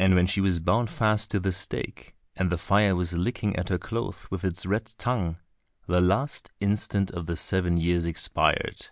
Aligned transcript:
And 0.00 0.16
when 0.16 0.26
she 0.26 0.40
was 0.40 0.58
bound 0.58 0.90
fast 0.90 1.30
to 1.30 1.38
the 1.38 1.52
stake, 1.52 2.16
and 2.34 2.50
the 2.50 2.58
fire 2.58 2.96
was 2.96 3.12
licking 3.14 3.54
at 3.54 3.68
her 3.68 3.78
clothes 3.78 4.28
with 4.28 4.42
its 4.42 4.66
red 4.66 4.86
tongue, 4.98 5.36
the 5.86 6.00
last 6.00 6.50
instant 6.58 7.12
of 7.12 7.26
the 7.26 7.36
seven 7.36 7.76
years 7.76 8.06
expired. 8.06 8.88